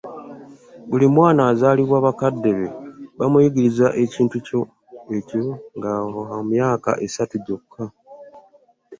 Buli 0.89 1.05
mwana 1.15 1.41
azaalibwa 1.51 1.97
bakadde 2.05 2.49
be 2.57 2.67
bamuyigiriza 3.19 3.87
ekintu 4.03 4.35
ekyo 5.17 5.41
nga 5.77 5.91
wa 6.29 6.37
myaka 6.51 6.89
esatu 7.05 7.35
gyokka. 7.45 7.83